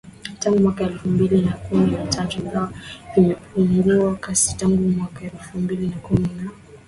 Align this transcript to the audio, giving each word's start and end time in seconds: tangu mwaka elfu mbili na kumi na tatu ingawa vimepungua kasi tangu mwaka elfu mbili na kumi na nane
tangu 0.39 0.59
mwaka 0.59 0.83
elfu 0.83 1.09
mbili 1.09 1.41
na 1.41 1.51
kumi 1.51 1.91
na 1.91 2.05
tatu 2.05 2.39
ingawa 2.39 2.71
vimepungua 3.15 4.15
kasi 4.17 4.57
tangu 4.57 4.83
mwaka 4.89 5.25
elfu 5.25 5.57
mbili 5.57 5.87
na 5.87 5.97
kumi 5.97 6.21
na 6.27 6.33
nane 6.35 6.57